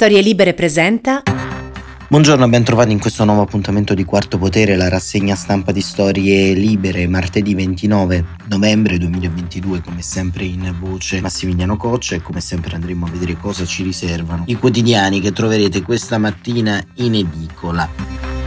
[0.00, 1.24] Storie Libere presenta.
[2.06, 6.52] Buongiorno, ben trovati in questo nuovo appuntamento di Quarto Potere, la rassegna stampa di Storie
[6.52, 13.06] Libere, martedì 29 novembre 2022, come sempre in voce Massimiliano Coccia e come sempre andremo
[13.06, 18.37] a vedere cosa ci riservano i quotidiani che troverete questa mattina in edicola.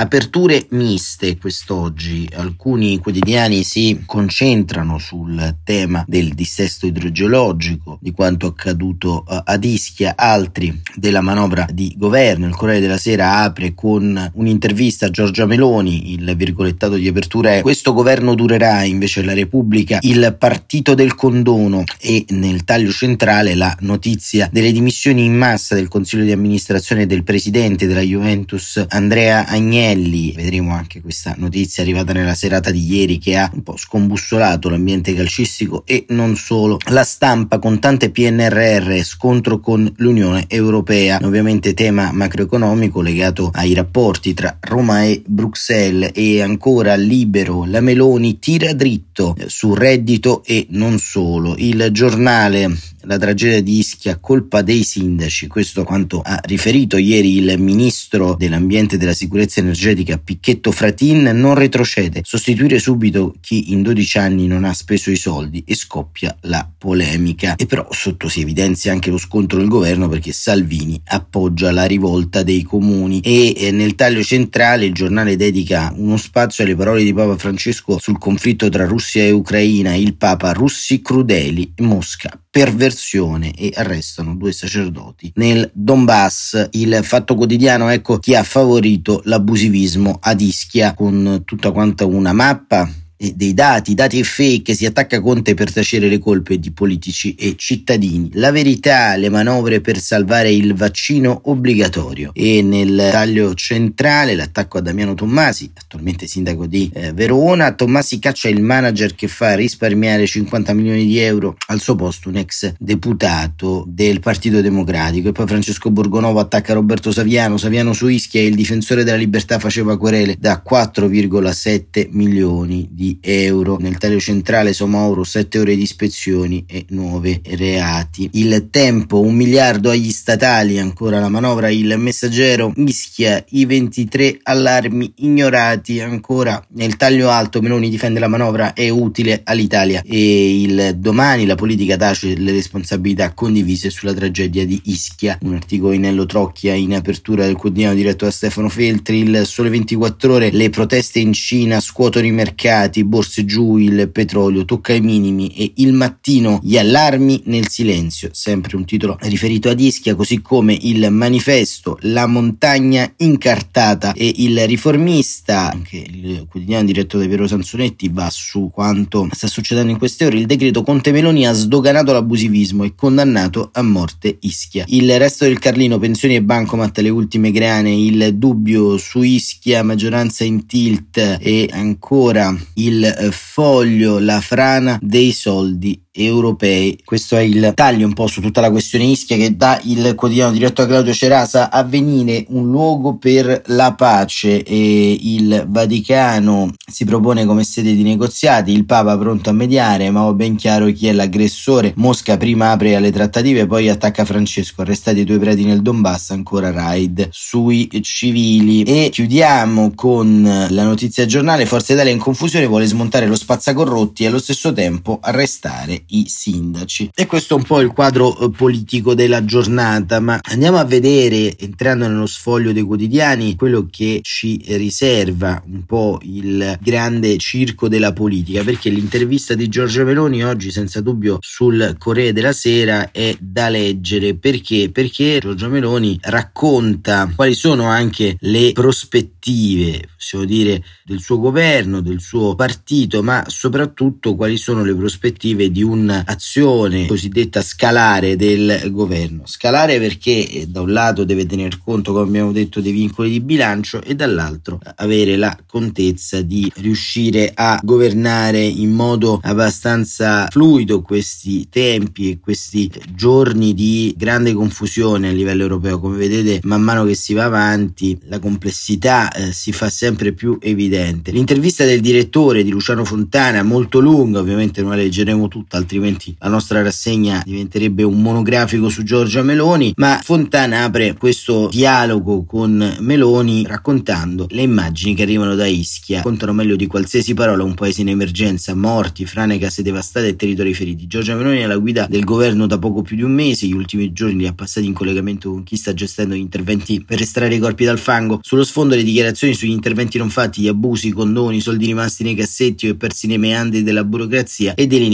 [0.00, 9.24] Aperture miste quest'oggi, alcuni quotidiani si concentrano sul tema del dissesto idrogeologico, di quanto accaduto
[9.28, 12.46] eh, ad Ischia, altri della manovra di governo.
[12.46, 17.62] Il Corriere della Sera apre con un'intervista a Giorgia Meloni, il virgolettato di apertura è
[17.62, 23.76] questo governo durerà, invece la Repubblica il partito del condono e nel taglio centrale la
[23.80, 29.86] notizia delle dimissioni in massa del Consiglio di amministrazione del presidente della Juventus Andrea Agnelli
[29.88, 34.68] Agnelli, vedremo anche questa notizia arrivata nella serata di ieri che ha un po' scombussolato
[34.68, 36.76] l'ambiente calcistico e non solo.
[36.90, 44.34] La stampa con tante PNRR, scontro con l'Unione Europea, ovviamente tema macroeconomico legato ai rapporti
[44.34, 50.98] tra Roma e Bruxelles e ancora libero, la Meloni tira dritto su reddito e non
[50.98, 51.54] solo.
[51.56, 57.58] Il giornale la tragedia di Ischia colpa dei sindaci, questo quanto ha riferito ieri il
[57.58, 64.18] ministro dell'ambiente e della sicurezza energetica Picchetto Fratin, non retrocede, sostituire subito chi in 12
[64.18, 67.54] anni non ha speso i soldi e scoppia la polemica.
[67.56, 72.42] E però sotto si evidenzia anche lo scontro del governo perché Salvini appoggia la rivolta
[72.42, 73.20] dei comuni.
[73.20, 77.98] E eh, nel taglio centrale il giornale dedica uno spazio alle parole di Papa Francesco
[78.00, 84.50] sul conflitto tra Russia e Ucraina, il Papa russi crudeli, Mosca perversione e arrestano due
[84.50, 86.70] sacerdoti nel Donbass.
[86.72, 92.90] Il fatto quotidiano ecco chi ha favorito l'abusivismo ad Ischia con tutta quanta una mappa
[93.18, 98.30] dei dati, dati fake, si attacca Conte per tacere le colpe di politici e cittadini.
[98.34, 102.30] La verità, le manovre per salvare il vaccino obbligatorio.
[102.32, 107.72] E nel taglio centrale l'attacco a Damiano Tommasi, attualmente sindaco di eh, Verona.
[107.72, 112.36] Tommasi caccia il manager che fa risparmiare 50 milioni di euro al suo posto un
[112.36, 115.30] ex deputato del Partito Democratico.
[115.30, 117.56] E poi Francesco Borgonovo attacca Roberto Saviano.
[117.56, 123.76] Saviano su Ischia, il difensore della libertà faceva querele da 4,7 milioni di euro.
[123.78, 128.28] Nel taglio centrale Somauro 7 ore di ispezioni e 9 reati.
[128.32, 135.12] Il tempo, un miliardo agli statali, ancora la manovra, il messaggero Ischia, i 23 allarmi
[135.16, 141.46] ignorati, ancora nel taglio alto Meloni difende la manovra, è utile all'Italia e il domani
[141.46, 145.38] la politica tace le responsabilità condivise sulla tragedia di Ischia.
[145.42, 149.68] Un articolo in Nello Trocchia in apertura del quotidiano diretto da Stefano Feltri, il sole
[149.68, 154.92] 24 ore, le proteste in Cina scuotono i mercati mercati, borse giù, il petrolio tocca
[154.92, 160.14] i minimi e il mattino gli allarmi nel silenzio, sempre un titolo riferito ad Ischia,
[160.14, 167.26] così come il manifesto, la montagna incartata e il riformista, anche il quotidiano diretto da
[167.26, 171.52] Piero Sansonetti va su quanto sta succedendo in queste ore, il decreto Conte Meloni ha
[171.52, 174.84] sdoganato l'abusivismo e condannato a morte Ischia.
[174.88, 180.44] Il resto del Carlino, pensioni e bancomat, le ultime grane, il dubbio su Ischia, maggioranza
[180.44, 186.98] in tilt e ancora il eh, foglio, la frana dei soldi europei.
[187.04, 190.52] Questo è il taglio un po' su tutta la questione Ischia che dà il quotidiano
[190.52, 197.04] diretto a Claudio Cerasa a venire un luogo per la pace e il Vaticano si
[197.04, 201.06] propone come sede di negoziati, il Papa pronto a mediare, ma ho ben chiaro chi
[201.06, 201.92] è l'aggressore.
[201.96, 206.70] Mosca prima apre alle trattative, poi attacca Francesco, arrestati i due preti nel Donbass, ancora
[206.70, 208.82] raid sui civili.
[208.82, 214.26] E chiudiamo con la notizia giornale, Forza Italia in confusione vuole smontare lo spazzacorrotti e
[214.26, 217.10] allo stesso tempo arrestare i sindaci.
[217.14, 221.56] E questo è un po' il quadro eh, politico della giornata, ma andiamo a vedere,
[221.58, 228.12] entrando nello sfoglio dei quotidiani, quello che ci riserva un po' il grande circo della
[228.12, 233.68] politica, perché l'intervista di Giorgio Meloni oggi senza dubbio sul Corriere della Sera è da
[233.68, 234.90] leggere, perché?
[234.92, 242.20] Perché Giorgio Meloni racconta quali sono anche le prospettive, possiamo dire, del suo governo, del
[242.20, 249.42] suo partito, ma soprattutto quali sono le prospettive di un un'azione cosiddetta scalare del governo.
[249.46, 253.40] Scalare perché eh, da un lato deve tener conto, come abbiamo detto, dei vincoli di
[253.40, 261.68] bilancio e dall'altro avere la contezza di riuscire a governare in modo abbastanza fluido questi
[261.68, 265.98] tempi e questi giorni di grande confusione a livello europeo.
[265.98, 270.58] Come vedete, man mano che si va avanti, la complessità eh, si fa sempre più
[270.60, 271.30] evidente.
[271.30, 276.48] L'intervista del direttore di Luciano Fontana, molto lunga, ovviamente non la leggeremo tutta, altrimenti la
[276.48, 283.64] nostra rassegna diventerebbe un monografico su Giorgia Meloni, ma Fontana apre questo dialogo con Meloni
[283.66, 288.08] raccontando le immagini che arrivano da Ischia, contano meglio di qualsiasi parola un paese in
[288.08, 291.06] emergenza, morti, frane, case devastate e territori feriti.
[291.06, 294.12] Giorgia Meloni è alla guida del governo da poco più di un mese, gli ultimi
[294.12, 297.58] giorni li ha passati in collegamento con chi sta gestendo gli interventi per estrarre i
[297.58, 298.40] corpi dal fango.
[298.42, 302.22] Sullo sfondo le dichiarazioni sugli interventi non fatti, gli abusi, i condoni, i soldi rimasti
[302.22, 305.06] nei cassetti o persi nei meandri della burocrazia e delle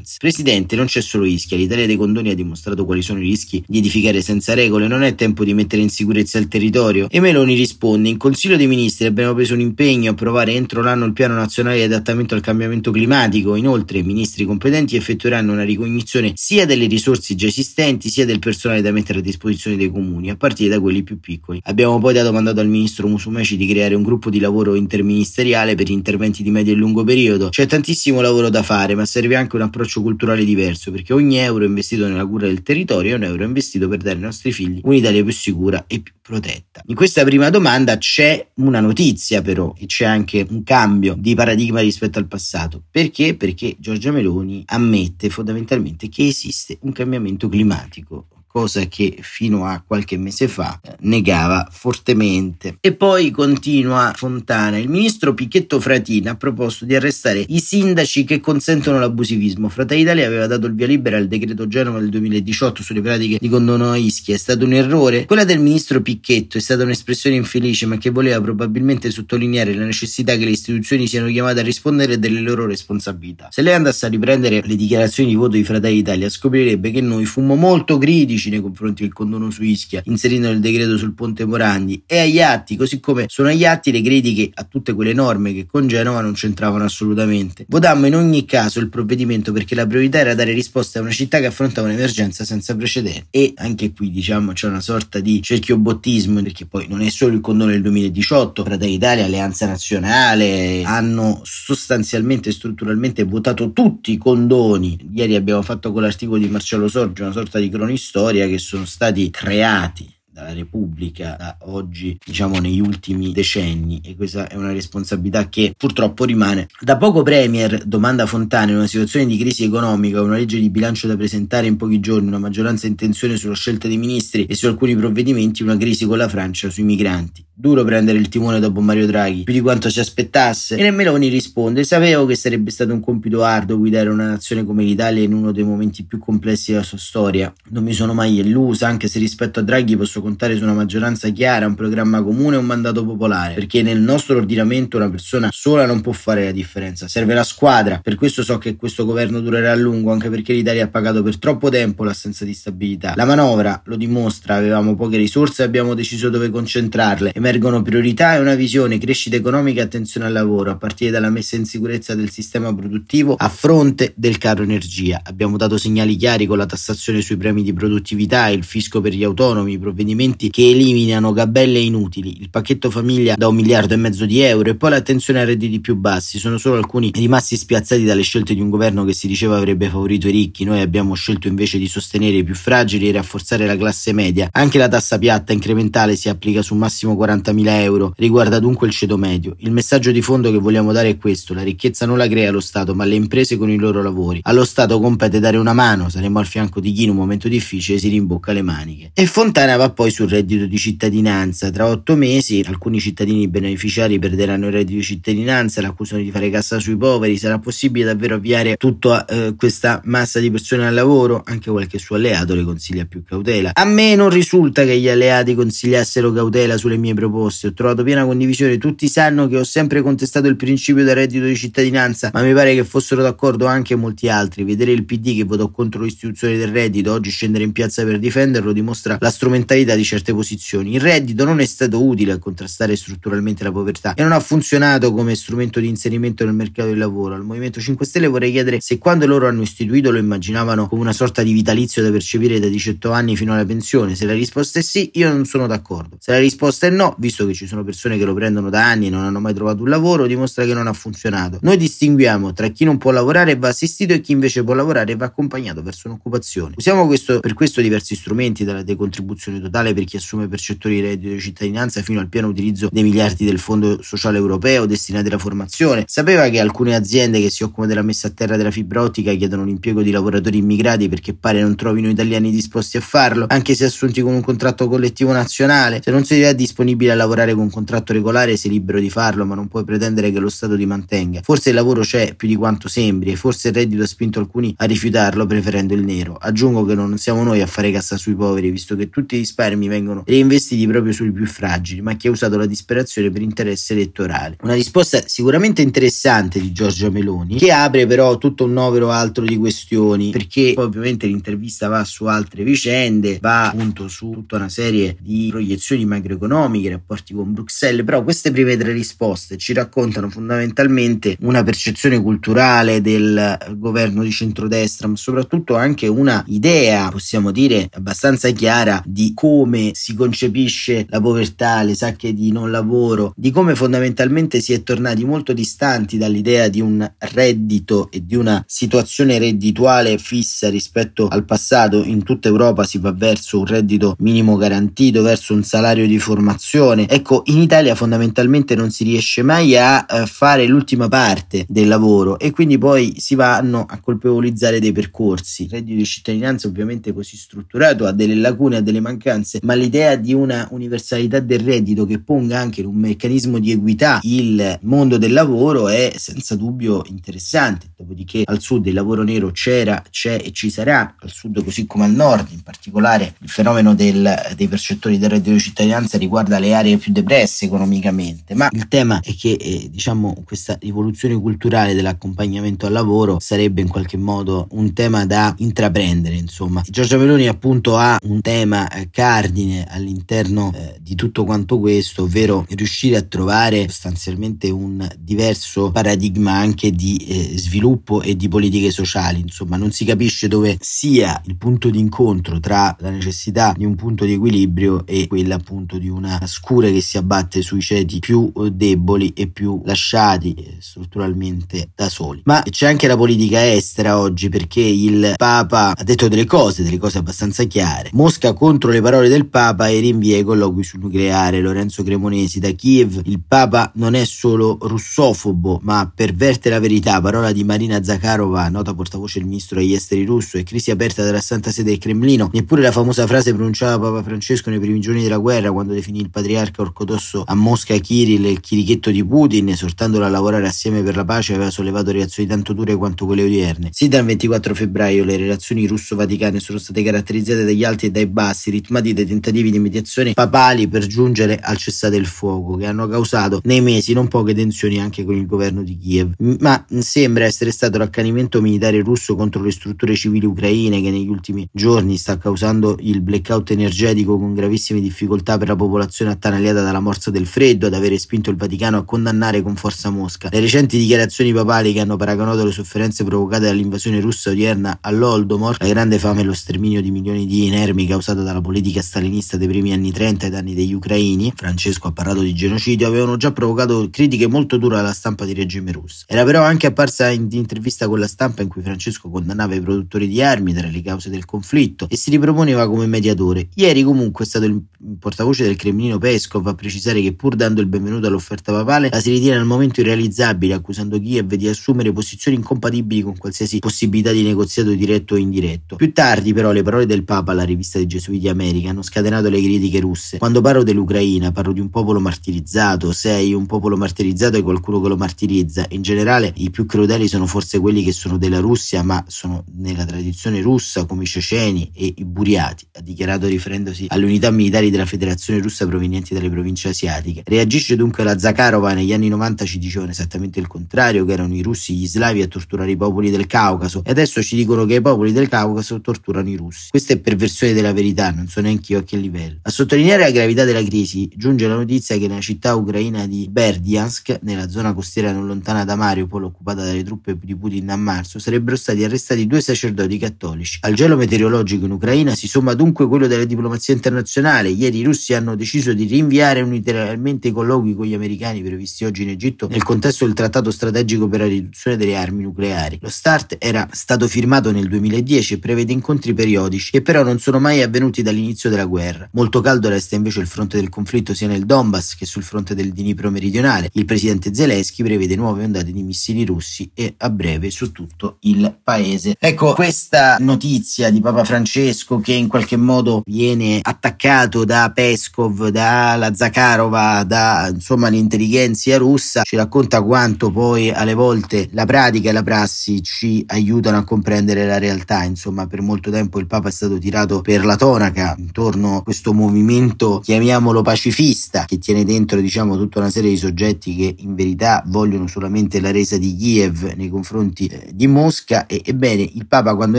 [0.00, 0.16] inefficienze.
[0.18, 3.78] Presidente, non c'è solo Ischia, l'Italia dei condoni ha dimostrato quali sono i rischi di
[3.78, 7.08] edificare senza regole, non è tempo di mettere in sicurezza il territorio.
[7.10, 11.04] E Meloni risponde, in Consiglio dei Ministri abbiamo preso un impegno a approvare entro l'anno
[11.04, 16.32] il piano nazionale di adattamento al cambiamento climatico, inoltre i ministri competenti effettueranno una ricognizione
[16.34, 20.36] sia delle risorse già esistenti sia del personale da mettere a disposizione dei comuni, a
[20.36, 21.60] partire da quelli più piccoli.
[21.64, 25.90] Abbiamo poi dato mandato al ministro Musumeci di creare un gruppo di lavoro interministeriale per
[25.90, 27.48] interventi di medio e lungo periodo.
[27.48, 31.64] C'è tantissimo lavoro da fare, ma serve anche un approccio culturale diverso, perché ogni euro
[31.64, 35.22] investito nella cura del territorio è un euro investito per dare ai nostri figli un'Italia
[35.24, 36.82] più sicura e più protetta.
[36.86, 41.80] In questa prima domanda c'è una notizia però e c'è anche un cambio di paradigma
[41.80, 42.84] rispetto al passato.
[42.90, 43.34] Perché?
[43.34, 50.16] Perché Giorgia Meloni ammette fondamentalmente che esiste un cambiamento climatico cosa che fino a qualche
[50.16, 52.78] mese fa eh, negava fortemente.
[52.80, 58.40] E poi continua Fontana, il ministro Picchetto Fratina ha proposto di arrestare i sindaci che
[58.40, 59.68] consentono l'abusivismo.
[59.68, 63.48] Fratelli Italia aveva dato il via libera al decreto Genova del 2018 sulle pratiche di
[63.48, 65.26] condono a Ischia, è stato un errore.
[65.26, 70.36] Quella del ministro Picchetto è stata un'espressione infelice ma che voleva probabilmente sottolineare la necessità
[70.36, 73.46] che le istituzioni siano chiamate a rispondere delle loro responsabilità.
[73.52, 77.24] Se lei andasse a riprendere le dichiarazioni di voto di Fratelli Italia scoprirebbe che noi
[77.26, 81.44] fummo molto critici critici nei confronti del condono su Ischia inserito nel decreto sul ponte
[81.44, 85.52] Morandi e agli atti, così come sono agli atti le critiche a tutte quelle norme
[85.52, 87.66] che con Genova non c'entravano assolutamente.
[87.68, 91.38] Votammo in ogni caso il provvedimento perché la priorità era dare risposta a una città
[91.38, 96.64] che affrontava un'emergenza senza precedenti e anche qui diciamo c'è una sorta di cerchiobottismo perché
[96.64, 102.52] poi non è solo il condono del 2018, Fratelli Italia, Alleanza Nazionale hanno sostanzialmente e
[102.52, 104.98] strutturalmente votato tutti i condoni.
[105.12, 108.84] Ieri abbiamo fatto con l'articolo di Marcello Sorge una sorta di cronistoria storia che sono
[108.84, 115.48] stati creati dalla Repubblica da oggi, diciamo negli ultimi decenni e questa è una responsabilità
[115.48, 116.68] che purtroppo rimane.
[116.80, 121.08] Da poco Premier domanda Fontana in una situazione di crisi economica, una legge di bilancio
[121.08, 124.68] da presentare in pochi giorni, una maggioranza in tensione sulla scelta dei ministri e su
[124.68, 127.44] alcuni provvedimenti, una crisi con la Francia sui migranti.
[127.60, 130.76] Duro prendere il timone dopo Mario Draghi, più di quanto si aspettasse.
[130.76, 135.22] E Meloni risponde: Sapevo che sarebbe stato un compito arduo guidare una nazione come l'Italia
[135.22, 137.52] in uno dei momenti più complessi della sua storia.
[137.68, 141.28] Non mi sono mai illusa, anche se rispetto a Draghi posso contare su una maggioranza
[141.28, 143.52] chiara, un programma comune e un mandato popolare.
[143.52, 148.00] Perché nel nostro ordinamento una persona sola non può fare la differenza, serve la squadra.
[148.02, 151.36] Per questo so che questo governo durerà a lungo, anche perché l'Italia ha pagato per
[151.36, 153.12] troppo tempo l'assenza di stabilità.
[153.16, 158.38] La manovra lo dimostra, avevamo poche risorse e abbiamo deciso dove concentrarle emergono priorità e
[158.38, 162.30] una visione crescita economica e attenzione al lavoro, a partire dalla messa in sicurezza del
[162.30, 165.20] sistema produttivo a fronte del caro energia.
[165.24, 169.24] Abbiamo dato segnali chiari con la tassazione sui premi di produttività, il fisco per gli
[169.24, 174.26] autonomi, i provvedimenti che eliminano gabelle inutili, il pacchetto famiglia da un miliardo e mezzo
[174.26, 176.38] di euro e poi l'attenzione ai redditi più bassi.
[176.38, 180.28] Sono solo alcuni rimasti spiazzati dalle scelte di un governo che si diceva avrebbe favorito
[180.28, 180.62] i ricchi.
[180.62, 184.48] Noi abbiamo scelto invece di sostenere i più fragili e rafforzare la classe media.
[184.52, 188.92] Anche la tassa piatta incrementale si applica su massimo 40 40.000 euro riguarda dunque il
[188.92, 189.54] ceto medio.
[189.58, 192.60] Il messaggio di fondo che vogliamo dare è questo: la ricchezza non la crea lo
[192.60, 194.40] Stato, ma le imprese con i loro lavori.
[194.42, 197.98] Allo Stato compete dare una mano, saremo al fianco di chi in un momento difficile
[197.98, 199.10] si rimbocca le maniche.
[199.14, 201.70] E Fontana va poi sul reddito di cittadinanza.
[201.70, 206.78] Tra otto mesi alcuni cittadini beneficiari perderanno il reddito di cittadinanza, l'accusano di fare cassa
[206.78, 207.36] sui poveri.
[207.36, 211.42] Sarà possibile davvero avviare tutta eh, questa massa di persone al lavoro?
[211.44, 213.70] Anche qualche suo alleato le consiglia più cautela.
[213.74, 218.24] A me non risulta che gli alleati consigliassero cautela sulle mie proposte ho trovato piena
[218.24, 222.52] condivisione, tutti sanno che ho sempre contestato il principio del reddito di cittadinanza, ma mi
[222.54, 224.64] pare che fossero d'accordo anche molti altri.
[224.64, 228.72] Vedere il PD che votò contro l'istituzione del reddito, oggi scendere in piazza per difenderlo,
[228.72, 230.94] dimostra la strumentalità di certe posizioni.
[230.94, 235.12] Il reddito non è stato utile a contrastare strutturalmente la povertà e non ha funzionato
[235.12, 237.34] come strumento di inserimento nel mercato del lavoro.
[237.34, 241.12] Al Movimento 5 Stelle vorrei chiedere se quando loro hanno istituito lo immaginavano come una
[241.12, 244.14] sorta di vitalizio da percepire da 18 anni fino alla pensione.
[244.14, 246.16] Se la risposta è sì, io non sono d'accordo.
[246.18, 249.06] Se la risposta è no, visto che ci sono persone che lo prendono da anni
[249.06, 251.58] e non hanno mai trovato un lavoro, dimostra che non ha funzionato.
[251.62, 255.12] Noi distinguiamo tra chi non può lavorare e va assistito e chi invece può lavorare
[255.12, 256.74] e va accompagnato verso un'occupazione.
[256.76, 261.32] Usiamo questo, per questo diversi strumenti, dalla decontribuzione totale per chi assume percettori di reddito
[261.32, 266.04] di cittadinanza fino al pieno utilizzo dei miliardi del Fondo Sociale Europeo destinati alla formazione.
[266.06, 269.64] Sapeva che alcune aziende che si occupano della messa a terra della fibra ottica chiedono
[269.64, 274.20] l'impiego di lavoratori immigrati perché pare non trovino italiani disposti a farlo, anche se assunti
[274.20, 276.00] con un contratto collettivo nazionale.
[276.02, 276.54] Se non si è
[277.00, 280.38] disponibile a lavorare con contratto regolare sei libero di farlo, ma non puoi pretendere che
[280.38, 281.40] lo Stato ti mantenga.
[281.42, 284.74] Forse il lavoro c'è più di quanto sembri e forse il reddito ha spinto alcuni
[284.76, 286.36] a rifiutarlo preferendo il nero.
[286.38, 289.88] Aggiungo che non siamo noi a fare cassa sui poveri, visto che tutti i risparmi
[289.88, 294.58] vengono reinvestiti proprio sui più fragili, ma chi ha usato la disperazione per interesse elettorale.
[294.62, 299.56] Una risposta sicuramente interessante di Giorgia Meloni, che apre però tutto un novero altro di
[299.56, 305.16] questioni, perché poi ovviamente l'intervista va su altre vicende, va appunto su tutta una serie
[305.20, 311.62] di proiezioni macroeconomiche, rapporti con Bruxelles, però queste prime tre risposte ci raccontano fondamentalmente una
[311.62, 319.02] percezione culturale del governo di centrodestra, ma soprattutto anche una idea, possiamo dire, abbastanza chiara
[319.06, 324.72] di come si concepisce la povertà, le sacche di non lavoro, di come fondamentalmente si
[324.72, 331.28] è tornati molto distanti dall'idea di un reddito e di una situazione reddituale fissa rispetto
[331.28, 332.02] al passato.
[332.04, 336.79] In tutta Europa si va verso un reddito minimo garantito, verso un salario di formazione.
[336.80, 342.38] Ecco, in Italia fondamentalmente non si riesce mai a eh, fare l'ultima parte del lavoro
[342.38, 345.64] e quindi poi si vanno a colpevolizzare dei percorsi.
[345.64, 350.16] Il reddito di cittadinanza ovviamente così strutturato ha delle lacune, ha delle mancanze, ma l'idea
[350.16, 355.32] di una universalità del reddito che ponga anche un meccanismo di equità il mondo del
[355.32, 357.88] lavoro è senza dubbio interessante.
[357.94, 362.04] Dopodiché al sud il lavoro nero c'era, c'è e ci sarà, al sud così come
[362.04, 366.69] al nord, in particolare il fenomeno del, dei percettori del reddito di cittadinanza riguarda le
[366.72, 372.86] aree più depresse economicamente, ma il tema è che eh, diciamo questa rivoluzione culturale dell'accompagnamento
[372.86, 376.82] al lavoro sarebbe in qualche modo un tema da intraprendere, insomma.
[376.88, 382.64] Giorgia Meloni appunto ha un tema eh, cardine all'interno eh, di tutto quanto questo, ovvero
[382.70, 389.40] riuscire a trovare sostanzialmente un diverso paradigma anche di eh, sviluppo e di politiche sociali,
[389.40, 393.94] insomma, non si capisce dove sia il punto di incontro tra la necessità di un
[393.94, 398.52] punto di equilibrio e quella appunto di una scure che si abbatte sui ceti più
[398.54, 402.42] eh, deboli e più lasciati eh, strutturalmente da soli.
[402.44, 406.98] Ma c'è anche la politica estera oggi perché il Papa ha detto delle cose, delle
[406.98, 408.10] cose abbastanza chiare.
[408.12, 411.60] Mosca contro le parole del Papa e rinvia i colloqui sul nucleare.
[411.60, 413.22] Lorenzo Cremonesi da Kiev.
[413.24, 417.20] Il Papa non è solo russofobo, ma perverte la verità.
[417.20, 421.40] Parola di Marina Zakharova, nota portavoce del ministro degli esteri russo, e crisi aperta dalla
[421.40, 422.50] Santa Sede del Cremlino.
[422.52, 426.20] Neppure la famosa frase pronunciata da Papa Francesco nei primi giorni della guerra, quando definì
[426.20, 431.14] il patriarca ortodosso a Mosca Kirill il chirichetto di Putin, esortandolo a lavorare assieme per
[431.14, 433.90] la pace, aveva sollevato reazioni tanto dure quanto quelle odierne.
[433.92, 438.70] Sì, dal 24 febbraio le relazioni russo-vaticane sono state caratterizzate dagli alti e dai bassi,
[438.70, 443.60] ritmati dai tentativi di mediazione papali per giungere al cessate il fuoco, che hanno causato
[443.64, 446.34] nei mesi non poche tensioni anche con il governo di Kiev.
[446.58, 451.68] Ma sembra essere stato l'accanimento militare russo contro le strutture civili ucraine che negli ultimi
[451.70, 457.30] giorni sta causando il blackout energetico con gravissime difficoltà per la popolazione attanagliata dalla morsa
[457.30, 460.48] del freddo ad avere spinto il Vaticano a condannare con forza Mosca.
[460.50, 465.88] Le recenti dichiarazioni papali che hanno paragonato le sofferenze provocate dall'invasione russa odierna all'Oldomor, la
[465.88, 469.92] grande fame e lo sterminio di milioni di inermi causato dalla politica stalinista dei primi
[469.92, 474.46] anni 30 ai danni degli ucraini, Francesco ha parlato di genocidio, avevano già provocato critiche
[474.46, 476.24] molto dure alla stampa di regime russo.
[476.26, 480.26] Era però anche apparsa in intervista con la stampa in cui Francesco condannava i produttori
[480.26, 483.68] di armi tra le cause del conflitto e si riproponeva come mediatore.
[483.74, 484.80] Ieri comunque è stato il
[485.18, 489.30] portavoce del Cremlino Peskov a precisare che pur dando il benvenuto all'offerta papale la si
[489.30, 494.90] ritiene al momento irrealizzabile, accusando Kiev di assumere posizioni incompatibili con qualsiasi possibilità di negoziato
[494.90, 495.96] diretto o indiretto.
[495.96, 499.60] Più tardi però le parole del Papa alla rivista dei Gesuiti America hanno scatenato le
[499.60, 500.38] critiche russe.
[500.38, 505.08] Quando parlo dell'Ucraina parlo di un popolo martirizzato, sei un popolo martirizzato e qualcuno che
[505.08, 505.86] lo martirizza.
[505.88, 510.04] In generale i più crudeli sono forse quelli che sono della Russia ma sono nella
[510.04, 515.06] tradizione russa come i ceceni e i buriati, ha dichiarato riferendosi alle unità militari della
[515.06, 517.42] federazione russa provenienti dalle province asiatiche.
[517.46, 521.62] Reagisce dunque la Zakharova negli anni 90 ci dicevano esattamente il contrario, che erano i
[521.62, 525.00] russi gli slavi a torturare i popoli del Caucaso e adesso ci dicono che i
[525.00, 526.90] popoli del Caucaso torturano i russi.
[526.90, 529.58] Questa è perversione della verità, non so neanche io a che livello.
[529.62, 534.40] A sottolineare la gravità della crisi giunge la notizia che nella città ucraina di Berdiansk,
[534.42, 538.76] nella zona costiera non lontana da Mariupol occupata dalle truppe di Putin a marzo, sarebbero
[538.76, 540.78] stati arrestati due sacerdoti cattolici.
[540.82, 544.68] Al gelo meteorologico in Ucraina si somma dunque quello della diplomazia internazionale.
[544.70, 549.04] Ieri i russi hanno deciso di di rinviare unilateralmente i colloqui con gli americani previsti
[549.04, 552.98] oggi in Egitto nel contesto del trattato strategico per la riduzione delle armi nucleari.
[553.00, 557.58] Lo START era stato firmato nel 2010 e prevede incontri periodici che però non sono
[557.58, 559.28] mai avvenuti dall'inizio della guerra.
[559.32, 562.92] Molto caldo resta invece il fronte del conflitto sia nel Donbass che sul fronte del
[562.92, 563.90] Dnipro meridionale.
[563.92, 568.74] Il presidente Zelensky prevede nuove ondate di missili russi e a breve su tutto il
[568.82, 569.36] paese.
[569.38, 576.32] Ecco, questa notizia di Papa Francesco che in qualche modo viene attaccato da Peskov, dalla
[576.32, 582.44] Zakharova, da insomma l'intelligenza russa, ci racconta quanto poi alle volte la pratica e la
[582.44, 585.24] prassi ci aiutano a comprendere la realtà.
[585.24, 589.32] Insomma, per molto tempo il Papa è stato tirato per la tonaca intorno a questo
[589.32, 594.84] movimento, chiamiamolo pacifista, che tiene dentro diciamo tutta una serie di soggetti che in verità
[594.86, 599.74] vogliono solamente la resa di Kiev nei confronti eh, di Mosca e ebbene il Papa
[599.74, 599.98] quando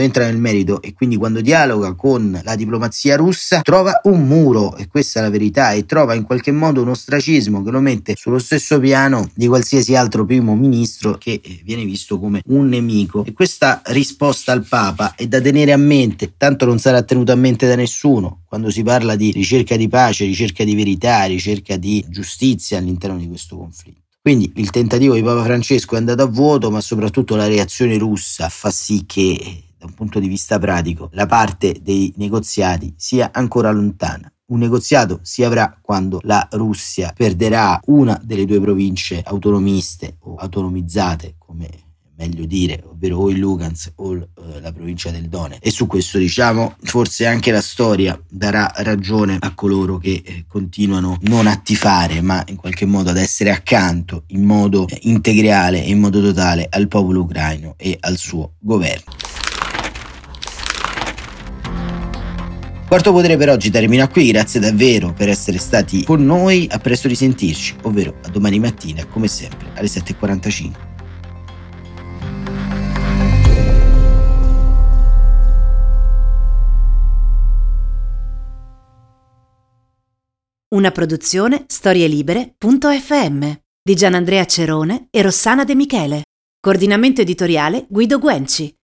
[0.00, 4.88] entra nel merito e quindi quando dialoga con la diplomazia russa trova un muro e
[4.88, 8.38] questa è la verità e trova in qualche modo un ostracismo che lo mette sullo
[8.38, 13.24] stesso piano di qualsiasi altro primo ministro che eh, viene visto come un nemico.
[13.24, 16.34] E questa risposta al Papa è da tenere a mente.
[16.36, 18.42] Tanto non sarà tenuta a mente da nessuno.
[18.46, 23.28] Quando si parla di ricerca di pace ricerca di verità ricerca di giustizia all'interno di
[23.28, 24.00] questo conflitto.
[24.22, 28.48] Quindi il tentativo di Papa Francesco è andato a vuoto, ma soprattutto la reazione russa
[28.48, 33.72] fa sì che, da un punto di vista pratico, la parte dei negoziati sia ancora
[33.72, 34.32] lontana.
[34.44, 41.36] Un negoziato si avrà quando la Russia perderà una delle due province autonomiste o autonomizzate,
[41.38, 41.68] come
[42.16, 44.28] meglio dire, ovvero o il Lugansk o eh,
[44.60, 45.58] la provincia del Done.
[45.60, 51.18] E su questo diciamo forse anche la storia darà ragione a coloro che eh, continuano
[51.22, 55.90] non a tifare ma in qualche modo ad essere accanto in modo eh, integrale e
[55.90, 59.21] in modo totale al popolo ucraino e al suo governo.
[62.92, 67.08] Quarto potere per oggi termina qui, grazie davvero per essere stati con noi, a presto
[67.08, 70.72] risentirci, ovvero a domani mattina come sempre alle 7.45.
[80.74, 86.24] Una produzione storielibere.fm di Gianandrea Cerone e Rossana De Michele.
[86.60, 88.76] Coordinamento editoriale Guido Guenci.